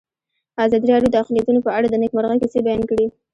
[0.65, 3.05] ازادي راډیو د اقلیتونه په اړه د نېکمرغۍ کیسې بیان کړې.